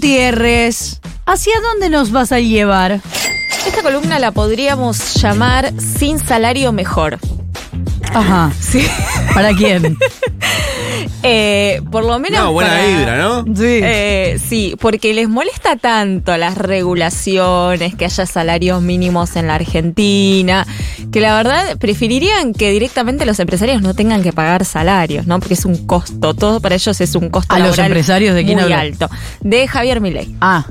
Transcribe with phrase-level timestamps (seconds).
[0.00, 3.02] Gutiérrez, ¿hacia dónde nos vas a llevar?
[3.66, 7.18] Esta columna la podríamos llamar Sin salario mejor.
[8.14, 8.50] Ajá.
[8.58, 8.82] Sí.
[9.34, 9.98] ¿Para quién?
[11.22, 12.40] Eh, por lo menos.
[12.40, 13.44] No, buena para- hidra, ¿no?
[13.54, 13.80] Sí.
[13.82, 20.66] Eh, sí, porque les molesta tanto las regulaciones, que haya salarios mínimos en la Argentina,
[21.12, 25.38] que la verdad preferirían que directamente los empresarios no tengan que pagar salarios, ¿no?
[25.40, 28.56] Porque es un costo, todo para ellos es un costo ¿A los empresarios de quién
[28.56, 28.80] muy habla?
[28.80, 29.10] alto.
[29.40, 30.34] De Javier Milei.
[30.40, 30.66] Ah,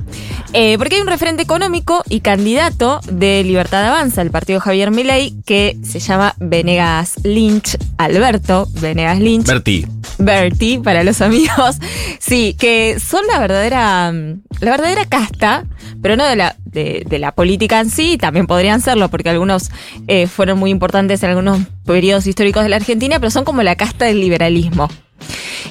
[0.52, 5.32] Eh, porque hay un referente económico y candidato de Libertad Avanza, el partido Javier Milei,
[5.46, 9.46] que se llama Venegas Lynch, Alberto Venegas Lynch.
[9.46, 9.86] Berti.
[10.20, 11.78] Bertie para los amigos.
[12.18, 15.64] Sí, que son la verdadera, la verdadera casta,
[16.02, 19.70] pero no de la, de, de la política en sí, también podrían serlo, porque algunos
[20.06, 23.76] eh, fueron muy importantes en algunos periodos históricos de la Argentina, pero son como la
[23.76, 24.88] casta del liberalismo.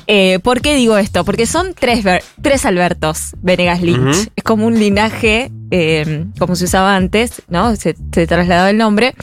[0.07, 1.23] Eh, ¿Por qué digo esto?
[1.23, 2.03] Porque son tres,
[2.41, 4.29] tres Albertos Venegas Lynch.
[4.35, 7.75] Es como un linaje, eh, como se usaba antes, ¿no?
[7.75, 9.13] Se, se trasladaba el nombre.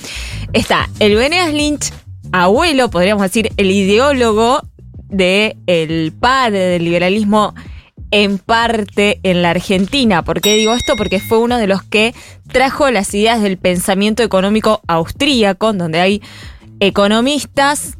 [0.52, 1.92] Está el Venegas Lynch,
[2.32, 4.62] abuelo, podríamos decir, el ideólogo
[5.08, 7.54] de el padre del liberalismo
[8.10, 10.22] en parte en la Argentina.
[10.22, 10.94] ¿Por qué digo esto?
[10.96, 12.14] Porque fue uno de los que
[12.52, 16.22] trajo las ideas del pensamiento económico austríaco, donde hay
[16.80, 17.98] economistas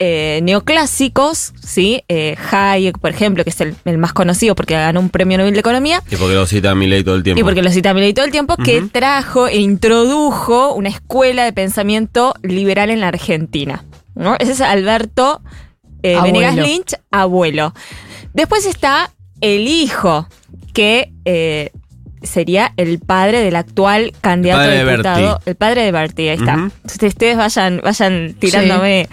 [0.00, 2.02] eh, neoclásicos, ¿sí?
[2.08, 5.54] Eh, Hayek, por ejemplo, que es el, el más conocido porque ganó un premio Nobel
[5.54, 7.40] de Economía, Y porque lo cita Milei todo el tiempo.
[7.40, 11.52] y porque lo cita Milei todo el tiempo, que trajo e introdujo una escuela de
[11.52, 13.84] pensamiento liberal en la Argentina.
[14.16, 14.36] ¿no?
[14.38, 15.42] Ese es Alberto
[16.04, 16.20] eh.
[16.22, 17.72] Venegas Lynch, abuelo.
[18.32, 19.10] Después está
[19.40, 20.28] el hijo,
[20.72, 21.70] que eh,
[22.22, 25.32] sería el padre del actual candidato padre a de diputado.
[25.32, 25.50] Berti.
[25.50, 26.70] El padre de Berti, ahí está.
[26.84, 29.08] Ustedes vayan, vayan tirándome.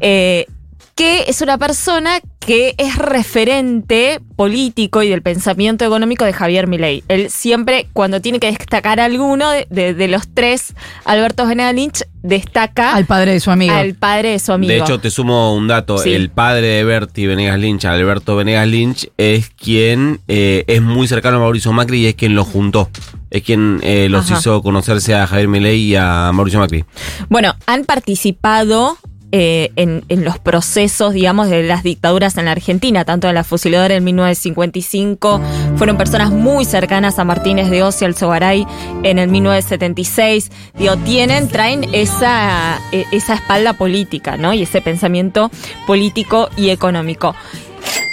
[0.00, 0.46] Eh,
[0.94, 7.04] que es una persona que es referente político y del pensamiento económico de Javier Milei.
[7.08, 11.74] Él siempre, cuando tiene que destacar a alguno de, de- de los tres, Alberto Venegas
[11.74, 13.72] Lynch destaca al padre de su amigo.
[13.74, 14.72] al padre de su amigo.
[14.72, 15.98] De hecho, te sumo un dato.
[15.98, 16.12] Sí.
[16.12, 21.36] El padre de Berti Venegas Lynch, Alberto Venegas Lynch, es quien eh, es muy cercano
[21.36, 22.90] a Mauricio Macri y es quien los juntó.
[23.30, 24.38] Es quien eh, los Ajá.
[24.40, 26.84] hizo conocerse a Javier Milei y a Mauricio Macri.
[27.28, 28.98] Bueno, han participado
[29.34, 33.94] eh, en, los procesos, digamos, de las dictaduras en la Argentina, tanto en la fusiladora
[33.94, 35.40] en 1955,
[35.76, 38.66] fueron personas muy cercanas a Martínez de Oz y al Sogaray
[39.02, 40.50] en el 1976.
[40.78, 44.52] Digo, tienen, traen esa, eh, esa espalda política, ¿no?
[44.52, 45.50] Y ese pensamiento
[45.86, 47.34] político y económico.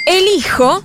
[0.05, 0.81] El hijo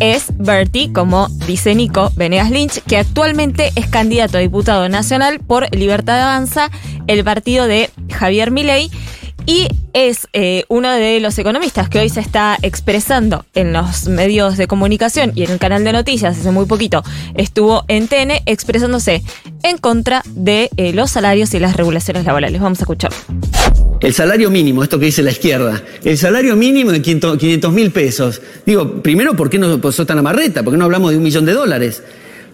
[0.00, 5.74] es Bertie, como dice Nico Venegas Lynch, que actualmente es candidato a diputado nacional por
[5.74, 6.70] Libertad Avanza,
[7.06, 8.90] el partido de Javier Milei,
[9.46, 14.56] y es eh, uno de los economistas que hoy se está expresando en los medios
[14.56, 17.02] de comunicación y en el canal de noticias hace muy poquito
[17.36, 19.22] estuvo en TN expresándose
[19.62, 22.60] en contra de eh, los salarios y las regulaciones laborales.
[22.60, 23.12] Vamos a escuchar.
[24.00, 28.42] El salario mínimo, esto que dice la izquierda, el salario mínimo de 500 mil pesos.
[28.66, 30.62] Digo, primero, ¿por qué no pasó tan amarreta?
[30.62, 32.02] ¿Por qué no hablamos de un millón de dólares?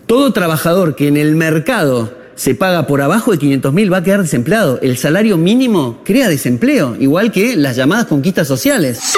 [0.07, 4.03] Todo trabajador que en el mercado se paga por abajo de 500 mil va a
[4.03, 4.79] quedar desempleado.
[4.81, 9.13] El salario mínimo crea desempleo, igual que las llamadas conquistas sociales.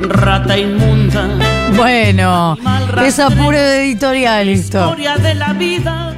[0.00, 1.28] Rata inmunda,
[1.76, 2.56] Bueno,
[3.06, 4.78] es apuro editorial esto.
[4.80, 6.16] historia de la vida.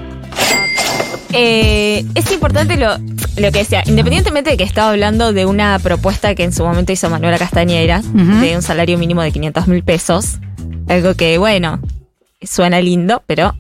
[1.35, 6.35] Eh, es importante lo, lo que decía, independientemente de que estaba hablando de una propuesta
[6.35, 8.41] que en su momento hizo Manuela Castañeira, Ujú.
[8.41, 10.39] de un salario mínimo de 500 mil pesos,
[10.89, 11.81] algo que, bueno,
[12.43, 13.55] suena lindo, pero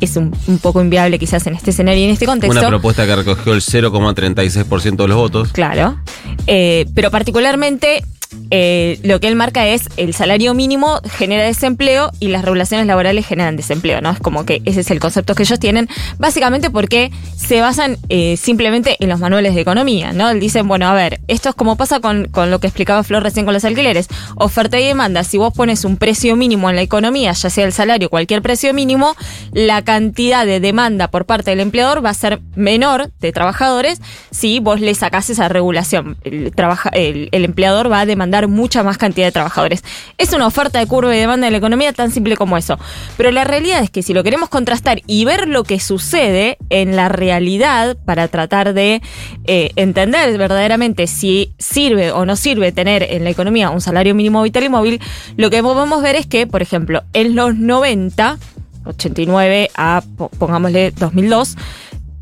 [0.00, 2.58] es un, un poco inviable quizás en este escenario y en este contexto.
[2.58, 5.52] Una propuesta que recogió el 0,36% de los votos.
[5.52, 5.98] Claro.
[6.46, 8.04] Eh, pero particularmente
[8.50, 13.26] eh, lo que él marca es el salario mínimo genera desempleo y las regulaciones laborales
[13.26, 14.10] generan desempleo, ¿no?
[14.10, 18.36] Es como que ese es el concepto que ellos tienen, básicamente porque se basan eh,
[18.36, 20.32] simplemente en los manuales de economía, ¿no?
[20.34, 23.44] Dicen, bueno, a ver, esto es como pasa con, con lo que explicaba Flor recién
[23.44, 27.32] con los alquileres, oferta y demanda, si vos pones un precio mínimo en la economía,
[27.32, 29.14] ya sea el salario, cualquier precio mínimo,
[29.52, 34.60] la cantidad de demanda por parte del empleador va a ser menor de trabajadores si
[34.60, 36.16] vos le sacás esa regulación.
[36.54, 39.82] Trabaja- el, el empleador va a demandar mucha más cantidad de trabajadores.
[40.18, 42.78] Es una oferta de curva de demanda de la economía tan simple como eso.
[43.16, 46.96] Pero la realidad es que si lo queremos contrastar y ver lo que sucede en
[46.96, 49.02] la realidad para tratar de
[49.46, 54.42] eh, entender verdaderamente si sirve o no sirve tener en la economía un salario mínimo
[54.42, 55.00] vital y móvil,
[55.36, 58.38] lo que podemos ver es que, por ejemplo, en los 90,
[58.86, 61.56] 89 a, po- pongámosle, 2002,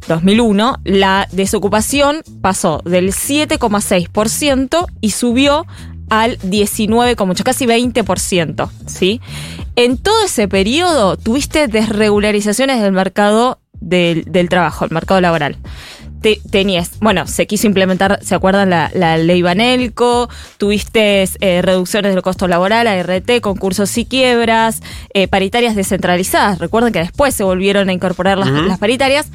[0.09, 5.67] 2001, la desocupación pasó del 7,6% y subió
[6.13, 9.21] al 19,8, casi 20%, ¿sí?
[9.77, 15.57] En todo ese periodo tuviste desregularizaciones del mercado del, del trabajo, el mercado laboral.
[16.21, 20.29] Te- tenías, bueno, se quiso implementar, ¿se acuerdan la, la ley Banelco?
[20.59, 24.83] Tuviste eh, reducciones del costo laboral, ART, concursos y quiebras,
[25.15, 26.59] eh, paritarias descentralizadas.
[26.59, 29.29] Recuerden que después se volvieron a incorporar las, las paritarias.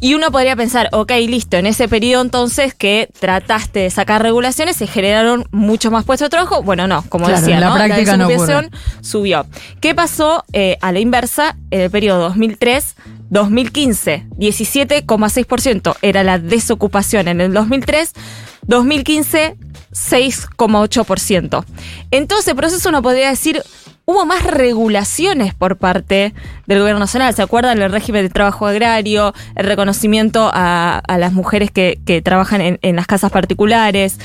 [0.00, 4.76] Y uno podría pensar, ok, listo, en ese periodo entonces que trataste de sacar regulaciones,
[4.76, 6.62] se generaron muchos más puestos de trabajo.
[6.62, 7.74] Bueno, no, como Claro, decía, la ¿no?
[7.76, 8.70] práctica no desocupación
[9.00, 9.46] subió.
[9.80, 14.28] ¿Qué pasó eh, a la inversa en el periodo 2003-2015?
[14.38, 18.12] 17,6% era la desocupación en el 2003,
[18.66, 19.56] 2015
[19.92, 21.64] 6,8%.
[22.10, 23.62] En todo ese proceso uno podría decir,
[24.04, 26.34] hubo más regulaciones por parte
[26.66, 27.34] del gobierno nacional.
[27.34, 32.22] ¿Se acuerdan el régimen de trabajo agrario, el reconocimiento a, a las mujeres que, que
[32.22, 34.18] trabajan en, en las casas particulares?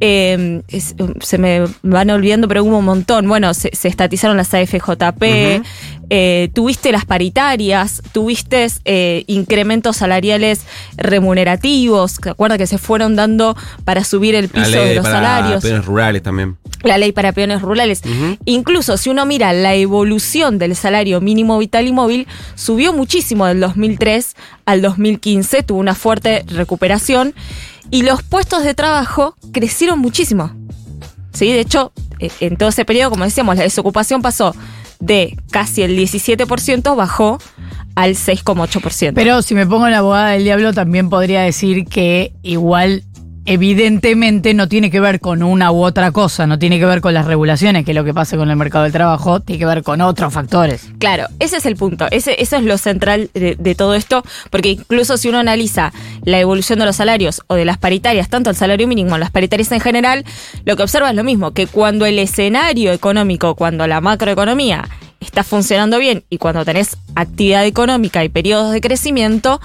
[0.00, 3.28] Eh, es- se me van olvidando, pero hubo un montón.
[3.28, 5.62] Bueno, se, se estatizaron las AFJP,
[6.10, 10.62] eh, tuviste las paritarias, tuviste eh, incrementos salariales
[10.96, 15.62] remunerativos, ¿se acuerdan que se fueron dando para subir el piso de los para salarios?
[15.62, 16.56] peones rurales también.
[16.84, 18.02] la ley para peones rurales.
[18.44, 23.60] Incluso si uno mira la evolución del salario mínimo vital y móvil, subió muchísimo del
[23.60, 24.36] 2003
[24.66, 27.34] al 2015, tuvo una fuerte recuperación
[27.90, 30.52] y los puestos de trabajo crecieron muchísimo.
[31.32, 31.52] ¿Sí?
[31.52, 34.54] De hecho, eh, en todo ese periodo, como decíamos, la desocupación pasó
[35.00, 37.38] de casi el 17%, bajó
[37.94, 39.12] al 6,8%.
[39.14, 43.02] Pero si me pongo en la abogada del diablo, también podría decir que igual,
[43.48, 47.14] evidentemente, no tiene que ver con una u otra cosa, no tiene que ver con
[47.14, 49.82] las regulaciones, que es lo que pasa con el mercado del trabajo, tiene que ver
[49.82, 50.88] con otros factores.
[50.98, 52.06] Claro, ese es el punto.
[52.10, 55.92] Ese, eso es lo central de, de todo esto, porque incluso si uno analiza
[56.24, 59.30] la evolución de los salarios o de las paritarias, tanto el salario mínimo como las
[59.30, 60.24] paritarias en general,
[60.66, 64.86] lo que observa es lo mismo, que cuando el escenario económico, cuando la macroeconomía
[65.20, 69.60] está funcionando bien y cuando tenés actividad económica y periodos de crecimiento,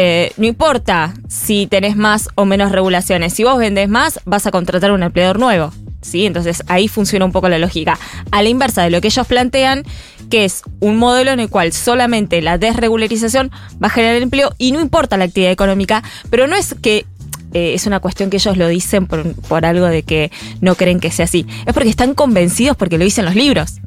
[0.00, 3.32] eh, no importa si tenés más o menos regulaciones.
[3.32, 5.72] Si vos vendés más, vas a contratar un empleador nuevo.
[6.00, 6.24] ¿sí?
[6.24, 7.98] Entonces ahí funciona un poco la lógica.
[8.30, 9.82] A la inversa de lo que ellos plantean,
[10.30, 13.50] que es un modelo en el cual solamente la desregularización
[13.82, 17.04] va a generar empleo y no importa la actividad económica, pero no es que
[17.52, 20.30] eh, es una cuestión que ellos lo dicen por, por algo de que
[20.60, 21.44] no creen que sea así.
[21.66, 23.80] Es porque están convencidos porque lo dicen los libros.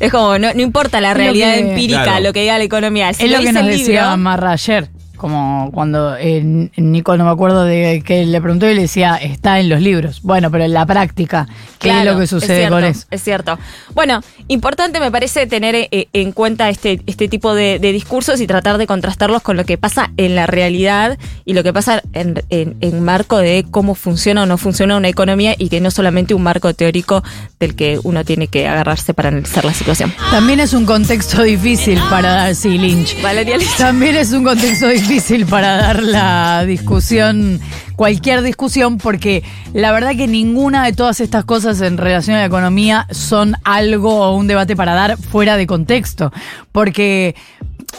[0.00, 2.24] Es como, no, no importa la lo realidad que- empírica, Claro.
[2.24, 3.12] lo que diga la economía.
[3.12, 4.88] Si es lo que nos el decía libro- Marra ayer,
[5.22, 6.42] como cuando eh,
[6.76, 10.20] Nico, no me acuerdo de que le preguntó y le decía, está en los libros.
[10.22, 11.46] Bueno, pero en la práctica,
[11.78, 13.06] ¿qué es lo que sucede cierto, con eso?
[13.10, 13.58] Es cierto.
[13.94, 18.46] Bueno, importante me parece tener eh, en cuenta este, este tipo de, de discursos y
[18.48, 22.42] tratar de contrastarlos con lo que pasa en la realidad y lo que pasa en,
[22.50, 26.34] en- en marco de cómo funciona o no funciona una economía y que no solamente
[26.34, 27.22] un marco teórico
[27.60, 30.12] del que uno tiene que agarrarse para analizar la situación.
[30.32, 33.22] También es un contexto difícil para Darcy Lynch.
[33.22, 33.76] Valeria Lynch.
[33.76, 35.11] También es un contexto difícil
[35.50, 37.60] para dar la discusión,
[37.96, 39.42] cualquier discusión, porque
[39.74, 44.20] la verdad que ninguna de todas estas cosas en relación a la economía son algo
[44.20, 46.32] o un debate para dar fuera de contexto.
[46.72, 47.34] Porque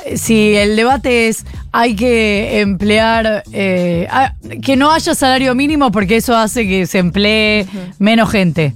[0.06, 4.34] eh, si el debate es hay que emplear, eh, ah,
[4.64, 7.68] que no haya salario mínimo porque eso hace que se emplee
[8.00, 8.74] menos gente.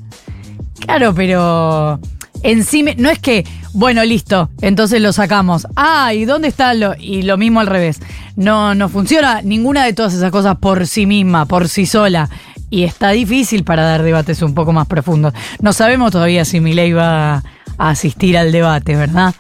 [0.80, 2.00] Claro, pero
[2.44, 5.68] en sí me- no es que, bueno, listo, entonces lo sacamos.
[5.76, 6.96] Ah, ¿y dónde está lo?
[7.00, 8.00] Y lo mismo al revés.
[8.36, 12.30] No, no funciona ninguna de todas esas cosas por sí misma, por sí sola.
[12.70, 15.34] Y está difícil para dar debates un poco más profundos.
[15.62, 17.44] No sabemos todavía si Milei va
[17.78, 19.34] a asistir al debate, ¿verdad?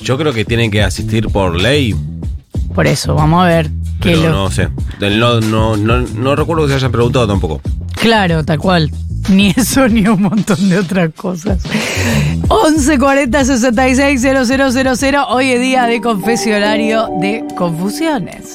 [0.00, 1.94] Yo creo que tienen que asistir por ley,
[2.74, 4.28] Por eso, vamos a ver pero lo.
[4.30, 4.68] no sé.
[5.00, 7.62] No, no, no, no recuerdo que se hayan preguntado tampoco.
[7.94, 8.90] Claro, tal cual.
[9.30, 11.62] Ni eso ni un montón de otras cosas.
[12.42, 15.24] 1140 66 000.
[15.28, 18.52] Hoy es día de confesionario de confusiones.